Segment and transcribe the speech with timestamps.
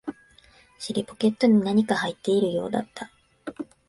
[0.79, 3.11] 尻ポケットに何か入っているようだった